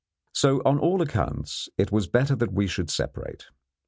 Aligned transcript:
So 0.33 0.63
on 0.65 0.79
all 0.79 0.99
accounts 1.03 1.69
it 1.77 1.91
was 1.91 2.07
better 2.07 2.35
that 2.37 2.51
we 2.51 2.65
should 2.65 2.89
separate. 2.89 3.45